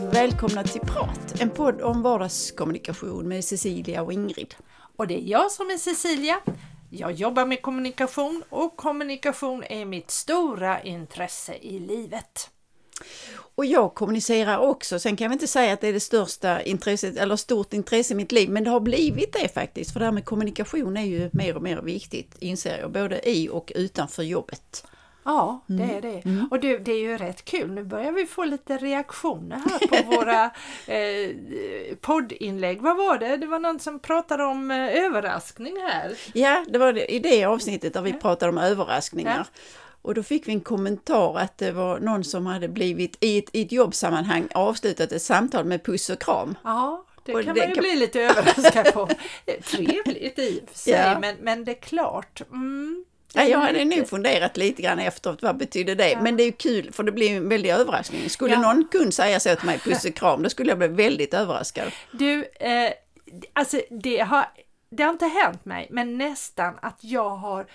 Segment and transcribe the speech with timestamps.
[0.00, 4.54] välkomna till Prat, en podd om vardagskommunikation med Cecilia och Ingrid.
[4.96, 6.40] Och det är jag som är Cecilia.
[6.90, 12.50] Jag jobbar med kommunikation och kommunikation är mitt stora intresse i livet.
[13.56, 17.16] Och jag kommunicerar också, sen kan jag inte säga att det är det största intresset
[17.16, 19.92] eller stort intresse i mitt liv, men det har blivit det faktiskt.
[19.92, 23.48] För det här med kommunikation är ju mer och mer viktigt, inser jag, både i
[23.48, 24.84] och utanför jobbet.
[25.24, 26.24] Ja, det är det.
[26.24, 26.48] Mm.
[26.50, 27.70] Och du, det är ju rätt kul.
[27.70, 30.44] Nu börjar vi få lite reaktioner här på våra
[30.86, 32.80] eh, poddinlägg.
[32.80, 33.36] Vad var det?
[33.36, 36.12] Det var någon som pratade om eh, överraskning här.
[36.32, 38.16] Ja, det var i det avsnittet där vi ja.
[38.16, 39.46] pratade om överraskningar.
[39.52, 39.60] Ja.
[40.02, 43.48] Och då fick vi en kommentar att det var någon som hade blivit i ett,
[43.52, 46.56] i ett jobbsammanhang avslutat ett samtal med puss och kram.
[46.64, 47.82] Ja, det och kan det man ju kan...
[47.82, 49.08] bli lite överraskad på.
[49.62, 51.18] Trevligt i och för sig, ja.
[51.20, 52.42] men, men det är klart.
[52.52, 53.04] Mm.
[53.34, 56.10] Ja, jag hade nog funderat lite grann efteråt, vad betyder det?
[56.10, 56.22] Ja.
[56.22, 58.30] Men det är ju kul för det blir en väldig överraskning.
[58.30, 58.60] Skulle ja.
[58.60, 61.92] någon kund säga så till mig, puss och kram, då skulle jag bli väldigt överraskad.
[62.12, 62.92] Du, eh,
[63.52, 64.46] alltså det har,
[64.90, 67.66] det har inte hänt mig, men nästan att jag har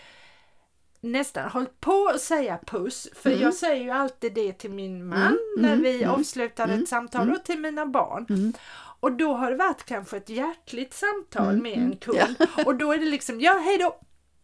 [1.02, 3.42] nästan hållit på att säga puss, för mm.
[3.42, 5.38] jag säger ju alltid det till min man mm.
[5.58, 5.84] när mm.
[5.84, 6.16] vi mm.
[6.16, 6.86] avslutar ett mm.
[6.86, 7.36] samtal mm.
[7.36, 8.54] och till mina barn.
[9.02, 12.64] Och då har det varit kanske ett hjärtligt samtal med en kund ja.
[12.66, 14.00] och då är det liksom, ja hej då,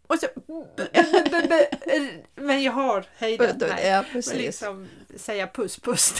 [0.07, 0.27] och så...
[2.35, 3.87] Men jag har hejdat mig.
[3.87, 4.33] Ja, precis.
[4.33, 6.13] Liksom säga puss puss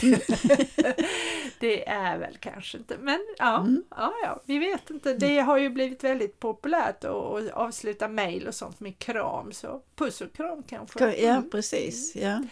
[1.60, 3.84] Det är väl kanske inte, men ja, mm.
[3.90, 5.14] ja, ja, vi vet inte.
[5.14, 10.20] Det har ju blivit väldigt populärt att avsluta mejl och sånt med kram, så puss
[10.20, 11.16] och kram kanske.
[11.16, 11.50] Ja, mm.
[11.50, 12.16] precis.
[12.16, 12.42] Ja.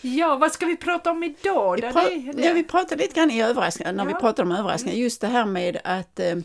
[0.00, 1.76] ja, vad ska vi prata om idag?
[1.76, 2.42] Vi, pra det, det.
[2.42, 4.08] Ja, vi pratade lite grann i överraskningar, när ja.
[4.08, 5.02] vi pratade om överraskningar, mm.
[5.02, 6.36] just det här med att, eh,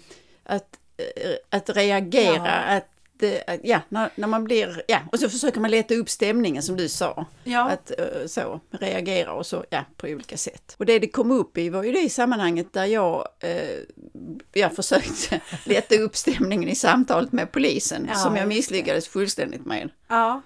[0.43, 2.77] att, eh, att reagera, ja.
[2.77, 6.63] att det, ja, när, när, man blir, ja, och så försöker man leta upp stämningen
[6.63, 7.25] som du sa.
[7.44, 7.69] Ja.
[7.69, 10.75] Att uh, så, reagera och så, ja, på olika sätt.
[10.78, 14.75] Och det det kom upp i var ju det i sammanhanget där jag, uh, jag
[14.75, 19.89] försökte leta upp stämningen i samtalet med polisen, ja, som jag misslyckades fullständigt med.
[20.07, 20.41] Ja,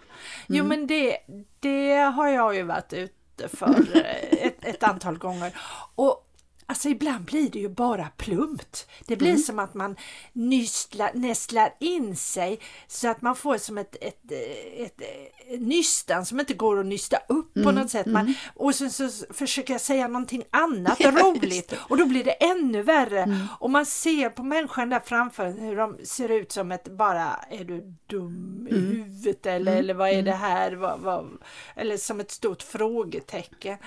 [0.48, 0.68] jo mm.
[0.68, 1.18] men det,
[1.60, 5.52] det har jag ju varit ute för eh, ett, ett antal gånger.
[5.96, 6.29] Och
[6.70, 8.90] Alltså ibland blir det ju bara plumpt.
[9.06, 9.42] Det blir mm.
[9.42, 9.96] som att man
[10.34, 14.32] nystlar, nästlar in sig så att man får som ett, ett,
[14.78, 15.02] ett,
[15.48, 17.66] ett nystan som inte går att nysta upp mm.
[17.66, 18.06] på något sätt.
[18.06, 18.34] Man, mm.
[18.56, 23.22] och sen så, försöker jag säga någonting annat roligt och då blir det ännu värre.
[23.24, 23.48] Mm.
[23.60, 27.64] Och man ser på människan där framför hur de ser ut som ett bara, är
[27.64, 28.92] du dum i mm.
[28.92, 30.72] huvudet eller, eller vad är det här?
[30.72, 31.28] Vad, vad,
[31.76, 33.78] eller som ett stort frågetecken.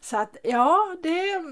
[0.00, 1.42] Så att ja, det,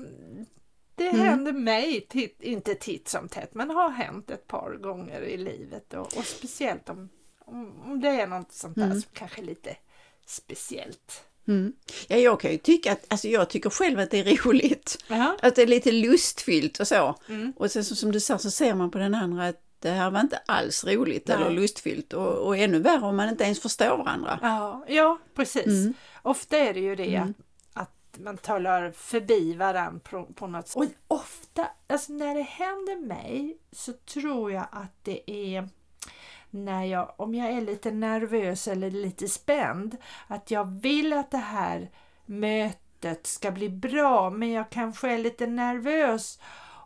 [0.94, 1.20] det mm.
[1.20, 5.94] händer mig, titt, inte titt som tätt, men har hänt ett par gånger i livet
[5.94, 7.08] och, och speciellt om,
[7.44, 9.00] om, det är något sånt där mm.
[9.00, 9.76] som kanske är lite
[10.26, 11.24] speciellt.
[11.48, 11.72] Mm.
[12.08, 15.04] Ja, jag kan ju tycka att, alltså jag tycker själv att det är roligt.
[15.10, 15.36] Aha.
[15.42, 17.14] Att det är lite lustfyllt och så.
[17.28, 17.52] Mm.
[17.56, 20.10] Och sen så, som du sa så ser man på den andra att det här
[20.10, 21.36] var inte alls roligt Nej.
[21.36, 24.38] eller lustfyllt och, och ännu värre om man inte ens förstår varandra.
[24.42, 25.66] Ja, ja precis.
[25.66, 25.94] Mm.
[26.22, 27.30] Ofta är det ju det mm.
[27.30, 27.36] att
[28.18, 30.76] man talar förbi varandra på, på något sätt.
[30.76, 35.68] Och ofta, alltså när det händer mig så tror jag att det är
[36.50, 39.96] när jag, om jag är lite nervös eller lite spänd,
[40.26, 41.90] att jag vill att det här
[42.26, 46.38] mötet ska bli bra men jag kanske är lite nervös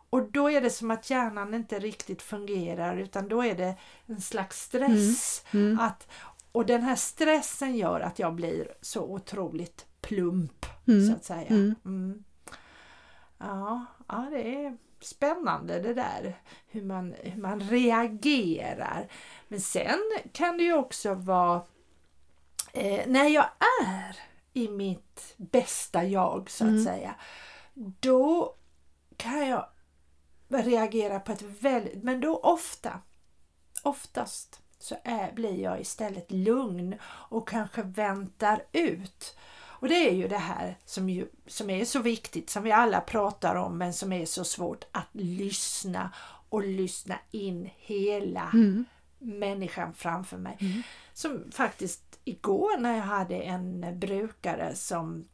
[0.09, 4.21] och då är det som att hjärnan inte riktigt fungerar utan då är det en
[4.21, 5.43] slags stress.
[5.51, 5.65] Mm.
[5.65, 5.79] Mm.
[5.79, 6.07] Att,
[6.51, 11.07] och den här stressen gör att jag blir så otroligt plump mm.
[11.07, 11.47] så att säga.
[11.47, 11.75] Mm.
[11.85, 12.23] mm.
[13.37, 19.07] Ja, ja, det är spännande det där hur man, hur man reagerar.
[19.47, 19.99] Men sen
[20.31, 21.61] kan det ju också vara
[22.73, 23.49] eh, när jag
[23.85, 24.19] är
[24.53, 26.83] i mitt bästa jag så att mm.
[26.83, 27.15] säga.
[27.99, 28.55] Då
[29.17, 29.69] kan jag
[30.47, 33.01] reagera på ett väldigt, men då ofta,
[33.83, 39.37] oftast så är, blir jag istället lugn och kanske väntar ut
[39.79, 43.01] och det är ju det här som, ju, som är så viktigt, som vi alla
[43.01, 46.11] pratar om, men som är så svårt att lyssna
[46.49, 48.85] och lyssna in hela mm.
[49.19, 50.57] människan framför mig.
[50.59, 50.81] Mm.
[51.13, 55.27] Som faktiskt igår när jag hade en brukare som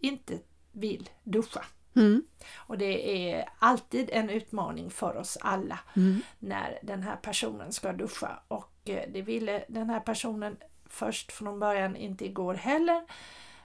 [0.00, 0.38] inte
[0.72, 1.64] vill duscha.
[1.96, 2.22] Mm.
[2.56, 6.20] Och det är alltid en utmaning för oss alla mm.
[6.38, 10.56] när den här personen ska duscha och eh, det ville den här personen
[10.88, 13.04] först från början, inte igår heller.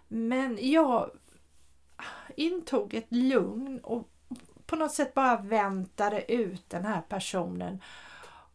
[0.07, 1.12] Men jag
[2.35, 4.07] intog ett lugn och
[4.65, 7.81] på något sätt bara väntade ut den här personen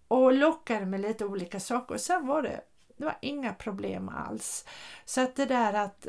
[0.09, 1.95] och lockade med lite olika saker.
[1.95, 2.61] och sen var det,
[2.97, 4.65] det var inga problem alls.
[5.05, 6.07] Så att det där att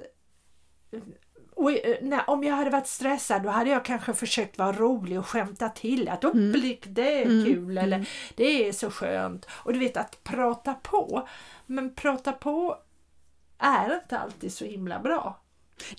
[1.58, 5.20] och, eh, när, om jag hade varit stressad då hade jag kanske försökt vara rolig
[5.20, 6.52] och skämta till att mm.
[6.52, 7.46] blick, det är mm.
[7.46, 8.08] kul eller mm.
[8.36, 9.46] det är så skönt.
[9.52, 11.28] Och du vet att prata på.
[11.66, 12.78] Men prata på
[13.58, 15.42] är inte alltid så himla bra.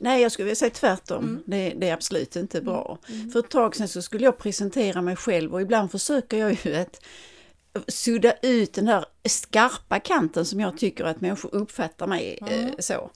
[0.01, 1.25] Nej, jag skulle vilja säga tvärtom.
[1.25, 1.43] Mm.
[1.47, 2.99] Det, det, är absolut inte bra.
[3.09, 3.21] Mm.
[3.21, 3.33] mm.
[3.33, 6.77] För ett tag sedan så skulle jag presentera mig själv och ibland försöker jag ju
[6.77, 7.05] att
[7.89, 12.67] sudda ut den där skarpa kanten som jag tycker att människor uppfattar mig mm.
[12.67, 13.11] eh, så.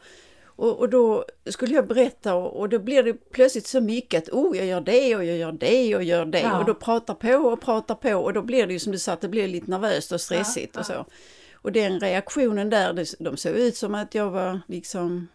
[0.56, 4.28] Och, och, då skulle jag berätta och, och, då blir det plötsligt så mycket att
[4.34, 6.58] oh, jag gör det och jag gör det och gör det ja.
[6.58, 9.12] och då pratar på och pratar på och då blir det ju som du sa
[9.12, 11.06] att det blir lite nervöst och stressigt ja, och så.
[11.54, 15.28] Och den reaktionen där, de såg ut som att jag var liksom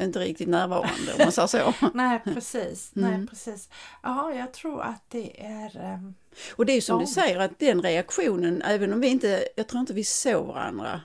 [0.00, 1.74] inte riktigt närvarande om man säger så.
[1.94, 3.10] Nej precis, mm.
[3.10, 3.68] nej precis.
[4.02, 5.94] Ja, jag tror att det är...
[5.94, 6.14] Um...
[6.52, 7.00] Och det är ju som oh.
[7.00, 11.00] du säger att den reaktionen, även om vi inte, jag tror inte vi såg varandra,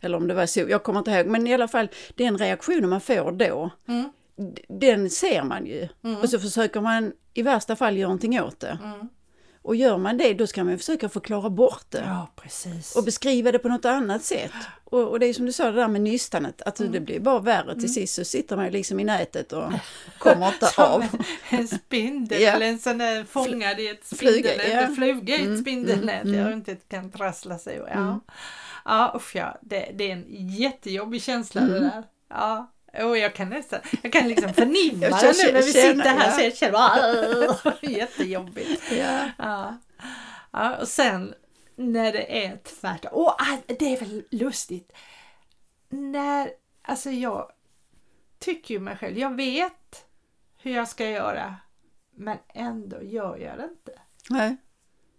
[0.00, 2.90] eller om det var så, jag kommer inte ihåg, men i alla fall den reaktionen
[2.90, 4.10] man får då, mm.
[4.68, 5.88] den ser man ju.
[6.04, 6.20] Mm.
[6.20, 8.78] Och så försöker man i värsta fall göra någonting åt det.
[8.82, 9.08] Mm.
[9.62, 12.04] Och gör man det, då ska man försöka förklara bort det.
[12.06, 12.96] Ja, precis.
[12.96, 14.52] Och beskriva det på något annat sätt.
[14.84, 16.92] Och, och det är som du sa, det där med nystanet, att mm.
[16.92, 17.72] det blir bara värre.
[17.72, 17.88] Till mm.
[17.88, 19.72] sist så sitter man liksom i nätet och
[20.18, 21.04] kommer inte av.
[21.50, 22.52] en spindel ja.
[22.52, 24.94] eller en sån där fångad i ett spindelnät, fluga, ja.
[24.94, 26.24] fluga i ett mm, spindelnät.
[26.24, 26.40] Mm.
[26.40, 27.76] Jag inte kan trassla sig.
[27.76, 28.20] Ja, mm.
[28.84, 32.04] Ja usch ja, det, det är en jättejobbig känsla det där.
[32.28, 32.72] Ja.
[33.04, 36.32] Och jag kan nästan, jag kan liksom förnimma det nu när vi sitter här ja.
[36.32, 38.82] så jag känner jättejobbigt.
[38.92, 39.28] Ja.
[39.38, 39.76] Ja.
[40.50, 40.76] ja.
[40.76, 41.34] Och sen
[41.76, 43.12] när det är tvärtom.
[43.12, 43.36] Och
[43.66, 44.92] det är väl lustigt.
[45.88, 46.50] När,
[46.82, 47.50] alltså jag
[48.38, 50.04] tycker ju mig själv, jag vet
[50.62, 51.56] hur jag ska göra
[52.10, 54.00] men ändå gör jag det inte.
[54.30, 54.56] Nej.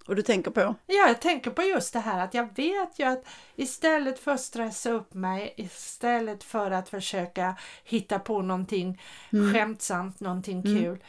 [0.08, 0.76] Och du tänker på?
[0.88, 3.26] Ja, jag tänker på just det här att jag vet ju att
[3.56, 9.02] istället för att stressa upp mig, istället för att försöka hitta på någonting
[9.34, 9.54] mm.
[9.54, 10.82] skämtsamt, någonting mm.
[10.82, 11.04] kul,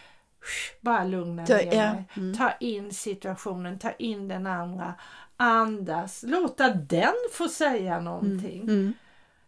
[0.80, 1.92] bara lugna ner ja.
[1.92, 2.04] mig.
[2.16, 2.34] Mm.
[2.34, 4.94] Ta in situationen, ta in den andra,
[5.36, 8.62] andas, låta den få säga någonting.
[8.62, 8.74] Mm.
[8.74, 8.94] mm.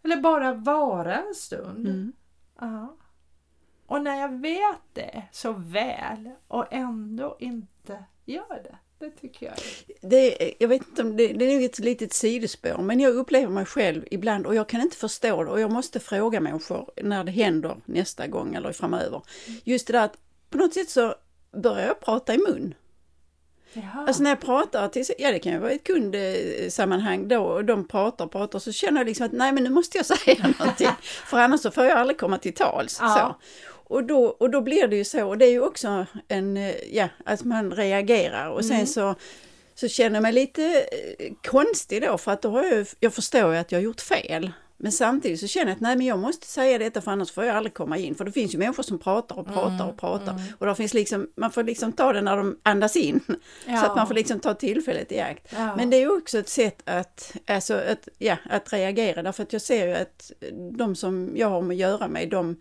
[0.03, 1.87] Eller bara vara en stund.
[1.87, 2.13] Mm.
[2.61, 2.97] Ja.
[3.87, 9.55] Och när jag vet det så väl och ändå inte gör det det tycker jag.
[10.01, 13.53] Det, jag vet inte om det, det är nog ett litet sidospår, men jag upplever
[13.53, 17.25] mig själv ibland och jag kan inte förstå det och jag måste fråga människor när
[17.25, 19.23] det händer nästa gång eller framöver.
[19.65, 20.19] Just det där att
[20.51, 21.15] på något sätt så
[21.53, 22.75] börjar jag prata i mun.
[23.73, 24.05] Jaha.
[24.07, 27.89] Alltså när jag pratar till, ja det kan ju vara ett kundsammanhang då och de
[27.89, 30.89] pratar och pratar så känner jag liksom att nej men nu måste jag säga någonting
[31.03, 32.99] för annars så får jag aldrig komma till tals.
[33.01, 33.37] Ja.
[33.41, 33.47] Så.
[33.85, 36.75] Och då, och då blir det ju så, och det är ju också en, eh,
[36.93, 38.87] ja, att man reagerar och sen mm.
[38.87, 39.15] så
[39.75, 40.87] så känner jag mig lite
[41.19, 44.01] eh, konstig då för att då har jag, jag förstår ju att jag har gjort
[44.01, 44.53] fel.
[44.77, 47.45] Men samtidigt så känner jag att nej men jag måste säga detta för annars får
[47.45, 48.15] jag aldrig komma in.
[48.15, 50.33] För det finns ju människor som pratar och pratar mm, och pratar.
[50.33, 50.43] Mm.
[50.59, 53.21] Och då finns liksom, man får liksom ta det när de andas in.
[53.67, 53.81] Ja.
[53.81, 55.53] Så att man får liksom ta tillfället i akt.
[55.57, 55.77] Ja.
[55.77, 59.23] Men det är också ett sätt att, alltså att, ja, att reagera.
[59.23, 60.33] Därför att jag ser ju att
[60.73, 62.57] de som jag har med att göra med, de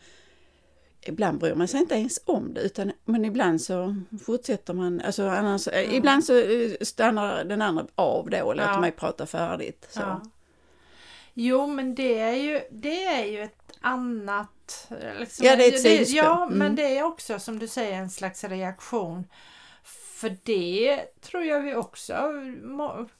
[1.07, 3.95] ibland bryr man sig inte ens om det utan men ibland så
[4.25, 5.91] fortsätter man, alltså annars, mm.
[5.91, 8.79] ibland så eh, stannar den andra av då och låter ja.
[8.79, 9.87] mig prata färdigt.
[9.89, 9.99] Så.
[9.99, 10.21] Ja.
[11.33, 14.87] Jo men det är ju, det är ju ett annat...
[15.19, 16.17] Liksom, ja det är ett sidospår.
[16.17, 16.57] Ja mm.
[16.57, 19.27] men det är också som du säger en slags reaktion.
[20.23, 22.13] För det tror jag vi också,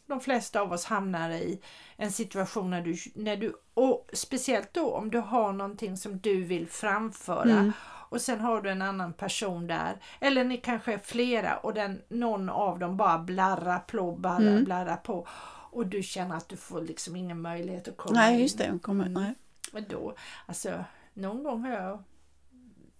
[0.08, 1.62] de flesta av oss hamnar i
[2.04, 6.44] en situation när du, när du och speciellt då om du har någonting som du
[6.44, 7.72] vill framföra mm.
[8.10, 12.02] och sen har du en annan person där eller ni kanske är flera och den,
[12.10, 14.64] någon av dem bara blarrar på, blarrar, mm.
[14.64, 15.28] blarrar på
[15.72, 18.80] och du känner att du får liksom ingen möjlighet att komma Nej, just det.
[18.82, 19.34] Kommer, nej.
[19.72, 20.84] Men då, alltså
[21.14, 22.04] någon gång har jag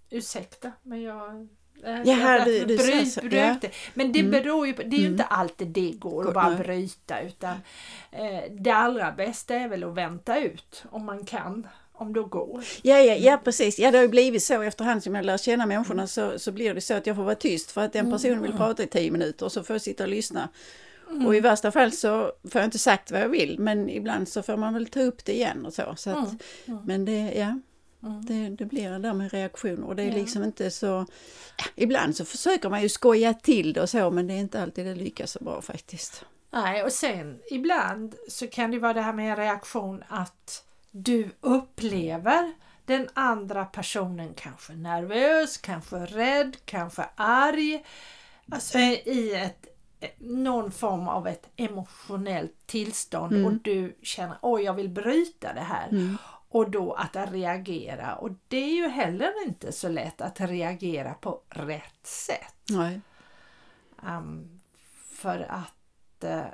[0.10, 1.48] ursäkta men jag
[1.86, 3.56] Eh, Jaha, du, du bryt, ja.
[3.94, 4.32] Men det mm.
[4.32, 5.12] beror ju på, det är ju mm.
[5.12, 7.56] inte alltid det går att bara bryta utan
[8.12, 11.68] eh, det allra bästa är väl att vänta ut om man kan.
[11.96, 12.64] Om det går.
[12.82, 13.80] Ja, ja, ja precis.
[13.80, 16.74] Ja, det har ju blivit så efterhand som jag lär känna människorna så, så blir
[16.74, 18.58] det så att jag får vara tyst för att den personen vill mm.
[18.58, 20.50] prata i tio minuter och så får jag sitta och lyssna.
[21.10, 21.26] Mm.
[21.26, 24.44] Och i värsta fall så får jag inte sagt vad jag vill men ibland så
[24.44, 25.94] får man väl ta upp det igen och så.
[25.98, 26.38] så att, mm.
[26.66, 26.80] Mm.
[26.86, 27.60] Men det, ja.
[28.04, 28.26] Mm.
[28.26, 30.16] Det, det, blir det där med reaktioner och det är ja.
[30.16, 31.06] liksom inte så...
[31.76, 34.86] Ibland så försöker man ju skoja till det och så men det är inte alltid
[34.86, 36.26] det lyckas så bra faktiskt.
[36.52, 41.30] Nej och sen ibland så kan det vara det här med en reaktion att du
[41.42, 42.54] upplever
[42.86, 47.86] den andra personen kanske nervös, kanske rädd, kanske arg.
[48.52, 49.68] Alltså i ett
[50.18, 53.46] någon form av ett emotionellt tillstånd mm.
[53.46, 55.88] och du känner oj jag vill bryta det här.
[55.92, 56.18] Mm.
[56.54, 58.16] Och då att reagera.
[58.16, 62.56] Och det är ju heller inte så lätt att reagera på rätt sätt.
[62.70, 63.02] Nej.
[64.08, 64.62] Um,
[65.16, 66.46] för att uh,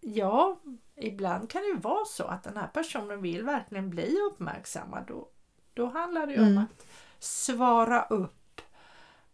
[0.00, 0.60] ja,
[0.96, 5.04] ibland kan det vara så att den här personen vill verkligen bli uppmärksammad.
[5.08, 5.28] Då,
[5.74, 6.56] då handlar det ju Mm.
[6.56, 6.86] om att
[7.18, 8.60] svara upp.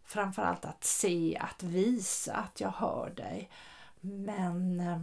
[0.03, 3.49] Framförallt att se, att visa att jag hör dig.
[4.01, 5.01] Men eh,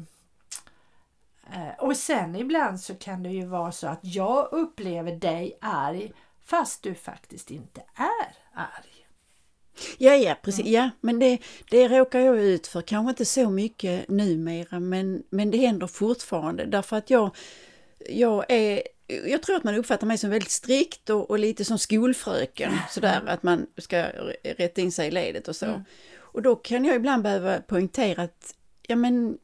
[1.78, 6.12] och sen ibland så kan det ju vara så att jag upplever dig arg
[6.44, 9.06] fast du faktiskt inte är arg.
[9.98, 10.66] Ja, ja, precis.
[10.66, 11.38] Ja, men det,
[11.70, 16.64] det råkar jag ut för, kanske inte så mycket numera, men, men det händer fortfarande
[16.64, 17.36] därför att jag,
[18.08, 21.78] jag är jag tror att man uppfattar mig som väldigt strikt och, och lite som
[21.78, 24.06] skolfröken, sådär att man ska
[24.42, 25.66] rätta in sig i ledet och så.
[25.66, 25.84] Mm.
[26.16, 29.38] Och då kan jag ibland behöva poängtera att, ja men,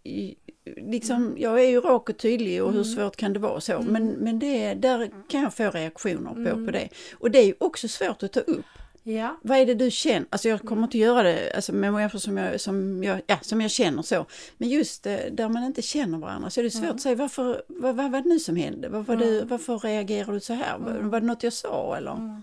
[0.65, 3.83] liksom, jag är ju rak och tydlig och hur svårt kan det vara så?
[3.83, 6.89] Men, men det, där kan jag få reaktioner på, på det.
[7.19, 8.67] Och det är ju också svårt att ta upp.
[9.03, 10.27] Ja, Vad är det du känner?
[10.31, 13.61] Alltså jag kommer inte göra det alltså med människor som jag, som, jag, ja, som
[13.61, 14.27] jag känner så.
[14.59, 17.63] Men just eh, där man inte känner varandra så är det svårt att säga varför,
[17.67, 18.89] vad, vad var det nu som hände?
[18.89, 20.79] Vad var det, varför reagerar du så här?
[20.79, 22.41] Var, var det något jag sa eller?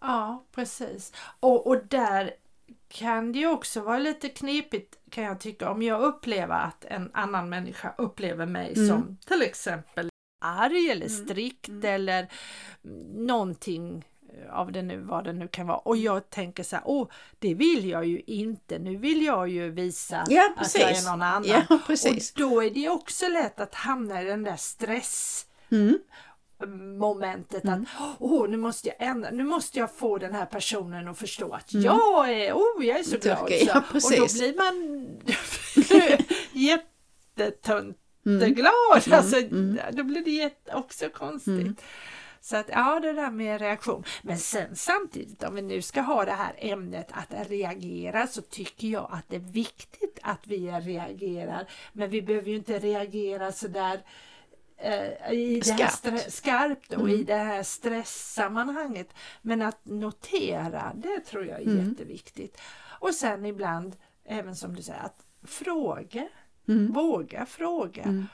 [0.00, 1.12] ja precis.
[1.40, 2.30] Och, och där
[2.94, 7.10] kan det ju också vara lite knepigt kan jag tycka om jag upplever att en
[7.14, 8.88] annan människa upplever mig Mm.
[8.88, 10.08] som till exempel
[10.44, 11.26] arg eller Mm.
[11.26, 12.28] strikt eller
[13.14, 14.04] någonting
[14.52, 15.78] av det nu, vad det nu kan vara.
[15.78, 17.08] Och jag tänker så här, åh,
[17.38, 18.78] det vill jag ju inte.
[18.78, 21.44] Nu vill jag ju visa Ja, att jag är någon annan.
[21.46, 21.62] Ja.
[21.70, 21.96] Och
[22.36, 25.98] då är det också lätt att hamna i den där stress Mm.
[26.98, 27.80] Momentet att
[28.18, 31.72] åh, nu måste jag ändra, nu måste jag få den här personen att förstå att
[31.72, 31.84] Mm.
[31.84, 33.38] jag är, oh, jag är så glad.
[33.48, 33.54] Så.
[33.66, 35.06] ja, och då blir man
[36.52, 37.94] jätteglad.
[38.26, 39.18] Mm.
[39.18, 39.78] Alltså, mm.
[39.92, 41.82] Då blir det jätte, också konstigt.
[42.40, 44.04] Så att ja, det där med reaktion.
[44.22, 48.88] Men sen samtidigt om vi nu ska ha det här ämnet att reagera så tycker
[48.88, 51.66] jag att det är viktigt att vi reagerar.
[51.92, 54.00] Men vi behöver ju inte reagera sådär
[55.32, 56.92] i det här Skarpt.
[56.92, 57.24] och i Mm.
[57.26, 59.08] det här stresssammanhanget.
[59.42, 61.88] Men att notera, det tror jag är Mm.
[61.88, 62.60] jätteviktigt.
[63.00, 66.28] Och sen ibland, även som du säger, att fråga.
[66.68, 66.92] Mm.
[66.92, 68.02] Våga fråga.
[68.02, 68.26] Mm.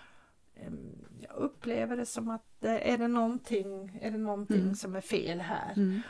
[1.20, 4.74] Jag upplever det som att eh, är det någonting, är det någonting Mm.
[4.74, 6.00] som är fel här?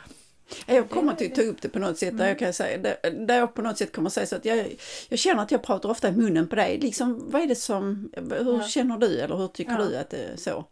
[0.65, 3.35] Ja, Jag kommer att ta upp det på något sätt där jag kan säga, där,
[3.37, 4.75] jag på något sätt kommer att säga så att jag,
[5.09, 6.77] jag känner att jag pratar ofta i munnen på dig.
[6.79, 8.63] Liksom, vad är det som, hur Ja.
[8.67, 9.77] känner du eller hur tycker Ja.
[9.85, 10.65] du att det är så?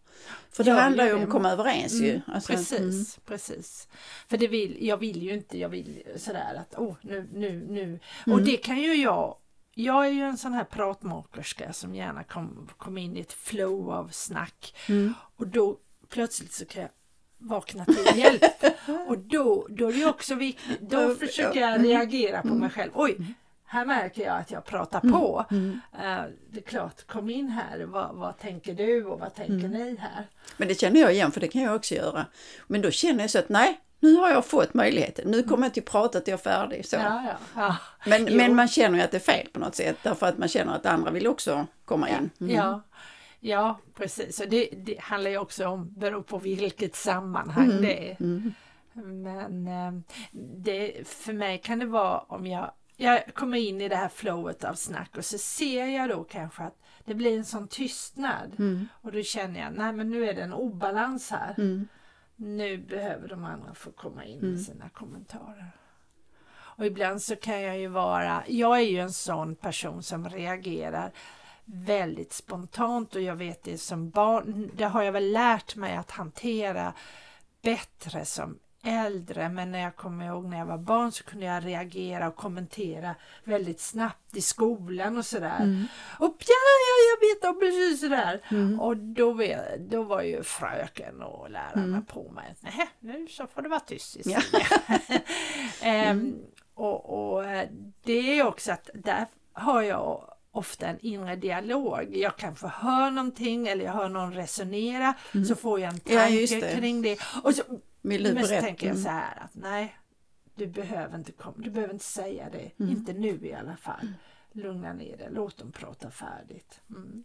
[0.52, 2.10] För det Ja, handlar ju om att komma överens ju.
[2.10, 3.06] Mm, Alltså, precis, mm.
[3.26, 3.88] precis.
[4.30, 8.00] För det vill, jag vill ju inte, jag vill sådär att oh, nu, nu, nu.
[8.26, 8.46] Och Mm.
[8.46, 9.38] det kan ju jag,
[9.74, 13.92] jag är ju en sån här pratmakerska som gärna kom, kom in i ett flow
[13.92, 14.76] av snack.
[14.90, 15.14] Mm.
[15.36, 15.78] Och då
[16.10, 16.92] plötsligt så kan jag
[17.38, 18.44] vakna till hjälp.
[19.08, 21.70] och då, då är det också viktigt, då försöker ja.
[21.72, 22.92] jag reagera på mig själv.
[22.96, 23.18] Oj,
[23.66, 25.46] här märker jag att jag pratar på.
[25.52, 25.80] Mm.
[25.94, 29.72] Eh, det är klart, kom in här, vad, vad tänker du och vad tänker Mm.
[29.72, 30.28] ni här?
[30.58, 32.26] Men det känner jag igen, för det kan jag också göra.
[32.68, 35.32] Men då känner jag så att nej, nu har jag fått möjligheten.
[35.32, 36.86] Nu kommer jag till prata till jag är färdig.
[36.86, 36.96] Så.
[36.96, 37.76] Ja, ja, ja.
[38.06, 38.38] Men, Jo.
[38.38, 40.76] men man känner ju att det är fel på något sätt, därför att man känner
[40.76, 42.30] att andra vill också komma in.
[42.40, 42.56] Mm.
[42.56, 42.82] Ja,
[43.48, 44.40] ja precis.
[44.40, 47.82] Och det, det handlar ju också om, beror på vilket sammanhang Mm.
[47.82, 48.18] det är.
[48.22, 48.54] Mm.
[48.94, 50.02] Men eh,
[50.58, 54.64] det, för mig kan det vara om jag, jag kommer in i det här flowet
[54.64, 58.56] av snack och så ser jag då kanske att det blir en sån tystnad.
[58.60, 58.88] Mm.
[59.02, 61.56] Och då känner jag, nej men nu är det en obalans här.
[61.58, 61.88] Mm.
[62.36, 64.52] Nu behöver de andra få komma in Mm.
[64.52, 65.72] med sina kommentarer.
[66.50, 71.12] Och ibland så kan jag ju vara, jag är ju en sån person som reagerar
[71.70, 76.12] väldigt spontant och jag vet det som barn, det har jag väl lärt mig att
[76.12, 76.94] hantera
[77.62, 81.66] bättre som äldre men när jag kommer ihåg när jag var barn så kunde jag
[81.66, 85.60] reagera och kommentera väldigt snabbt i skolan och sådär.
[85.60, 85.86] Mm.
[86.20, 86.56] Och ja,
[86.88, 88.42] ja, jag vet och precis sådär.
[88.52, 88.80] Mm.
[88.80, 89.42] Och då,
[89.80, 92.06] då var ju fröken och lärarna Mm.
[92.06, 92.56] på mig.
[92.60, 94.40] Nej, nu så får det vara tyst i Ja.
[95.82, 96.36] Ehm, Mm.
[96.74, 97.70] och, och eh,
[98.04, 102.16] det är också att där har jag ofta en inre dialog.
[102.18, 105.14] Jag kanske hör någonting eller jag hör någon resonera
[105.48, 106.18] så får jag en Mm.
[106.18, 106.76] Ja, tanke just det.
[106.76, 107.20] kring det.
[107.44, 107.64] Och så,
[108.02, 109.04] men så tänker jag Mm.
[109.04, 109.96] så här att nej,
[110.56, 112.72] du behöver inte, komma, du behöver inte säga det.
[112.84, 112.92] Mm.
[112.98, 114.14] Inte nu i alla fall.
[114.52, 116.82] Lugna ner dig, låt dem prata färdigt.
[116.90, 117.24] Mm.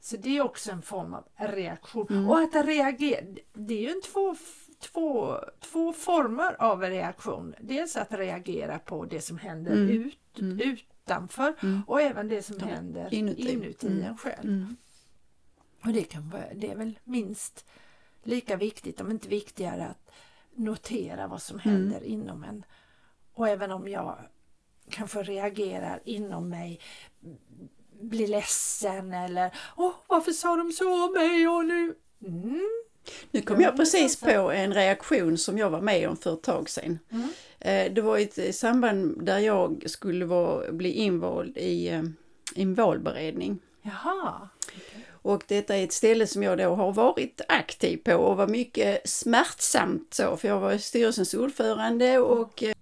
[0.00, 2.06] Så det är också en form av reaktion.
[2.10, 2.30] Mm.
[2.30, 3.20] Och att reagera,
[3.52, 4.36] det är ju en två,
[4.80, 7.54] två, två former av reaktion.
[7.60, 9.88] Dels att reagera på det som händer Mm.
[9.90, 10.76] ut, Mm.
[11.08, 11.82] Utanför Mm.
[11.86, 13.52] och även det som Ja, händer inuti.
[13.52, 14.04] inuti, Mm.
[14.04, 14.44] en själv.
[14.48, 14.76] Mm.
[15.84, 17.64] Och det, kan vara, det är väl minst
[18.22, 20.10] lika viktigt, om inte viktigare, att
[20.54, 21.70] notera vad som Mm.
[21.74, 22.64] händer inom en.
[23.34, 24.18] Och även om jag
[24.90, 26.80] kanske reagerar inom mig,
[28.00, 31.94] blir ledsen eller Åh, varför sa de så om mig och nu?
[33.34, 36.42] Nu kom Ja, jag precis på en reaktion som jag var med om för ett
[36.42, 36.98] tag sedan.
[37.10, 37.28] Mm.
[37.60, 42.02] Eh, Det var ett samband där jag skulle vara, bli invald i eh,
[42.54, 43.58] en valberedning.
[43.82, 44.48] Jaha.
[45.10, 49.08] Och detta är ett ställe som jag då har varit aktiv på och var mycket
[49.08, 52.73] smärtsamt så, för jag var styrelsens ordförande och eh,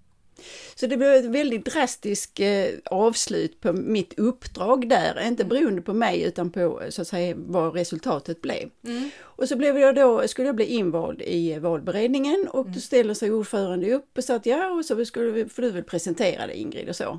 [0.74, 5.92] så det blev ett väldigt drastiskt eh, avslut på mitt uppdrag där, inte beroende på
[5.92, 8.70] mig utan på så att säga vad resultatet blev.
[8.84, 9.10] Mm.
[9.20, 13.30] Och så blev jag då, skulle jag bli invald i valberedningen och då ställer sig
[13.32, 16.58] ordförande upp och sa att ja, och så skulle, vi- får du väl presentera det
[16.58, 17.18] Ingrid och så.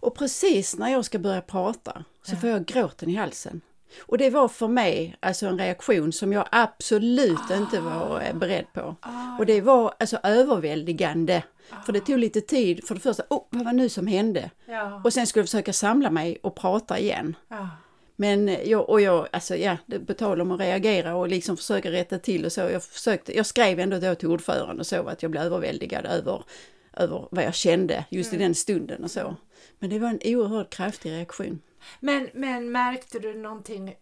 [0.00, 3.60] Och precis när jag ska börja prata så får jag gråten i halsen.
[4.00, 8.66] Och det var för mig alltså en reaktion som jag absolut inte var eh, beredd
[8.72, 8.96] på.
[9.38, 11.42] Och det var alltså överväldigande.
[11.86, 14.50] För det tog lite tid, för det första, oh, vad var det nu som hände?
[14.66, 15.00] Ja.
[15.04, 17.36] Och sen skulle jag försöka samla mig och prata igen.
[17.48, 17.68] ja.
[18.16, 19.76] Men jag, och jag, alltså ja,
[20.06, 22.60] på tal om att reagera och liksom försöka rätta till och så.
[22.60, 26.44] Jag, försökte, jag skrev ändå då till ordföranden och så att jag blev överväldigad över,
[26.92, 29.36] över vad jag kände just i den stunden och så.
[29.78, 31.60] Men det var en oerhört kraftig reaktion.
[32.00, 33.94] Men, men märkte du någonting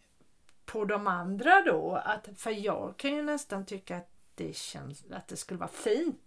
[0.65, 2.03] på de andra då?
[2.05, 6.19] Att, för jag kan ju nästan tycka att det känns att det skulle vara fint.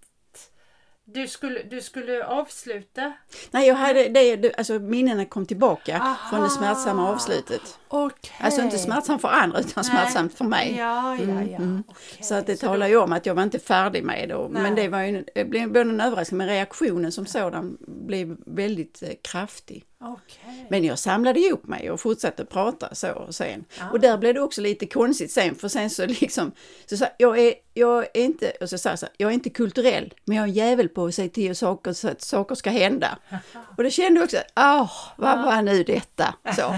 [1.07, 3.13] Du skulle, du skulle avsluta?
[3.51, 6.29] Nej, jag hade det, alltså minnena kom tillbaka Aha.
[6.29, 7.79] från det smärtsamma avslutet.
[7.87, 8.31] Okej.
[8.39, 9.85] Alltså inte smärtsamt för andra utan Nej.
[9.85, 10.75] smärtsamt för mig.
[10.77, 11.57] Ja, ja, Mm, ja.
[11.57, 11.83] mm.
[11.87, 12.23] Okej.
[12.23, 14.37] Så att det Så talar ju om att jag var inte färdig med det.
[14.37, 14.61] Nej.
[14.63, 19.03] Men det var ju det blev både en överraskning, men reaktionen som sådan blev väldigt
[19.03, 19.85] eh, kraftig.
[20.13, 20.67] Okej.
[20.69, 23.65] Men jag samlade ihop mig och fortsatte prata så sen.
[23.79, 23.89] Ja.
[23.91, 26.51] Och där blev det också lite konstigt sen, för sen så liksom,
[26.85, 29.33] så sa jag är, jag är inte, och så sa jag så här, jag är
[29.33, 32.55] inte kulturell, men jag är en jävel på att säga till saker, så att saker
[32.55, 33.17] ska hända.
[33.77, 36.35] Och då kände jag också, åh, vad var nu detta?
[36.55, 36.75] Så.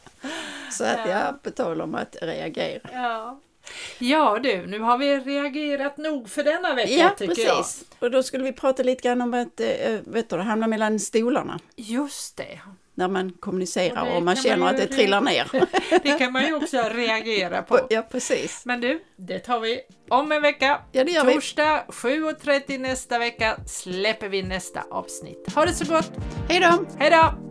[0.72, 2.90] så att ja, på tal om att reagera.
[2.92, 3.40] Ja.
[3.98, 7.84] Ja du, nu har vi reagerat nog för denna vecka Ja, tycker precis.
[7.98, 9.66] Och då skulle vi prata lite grann om att, äh,
[10.06, 11.58] vet du, hamna mellan stolarna.
[11.76, 11.86] jag.
[11.86, 12.60] Just det.
[12.94, 15.50] När man kommunicerar Och och, man känner man att det trillar ner.
[16.02, 17.78] Det kan man ju också reagera på.
[17.90, 18.62] ja, precis.
[18.64, 20.80] Men du, det tar vi om en vecka.
[20.92, 21.32] Ja, det gör.
[21.32, 25.52] Torsdag 7.30 nästa vecka släpper vi nästa avsnitt.
[25.54, 26.12] Ha det så gott!
[26.48, 26.86] Hej då!
[26.98, 27.49] Hej då!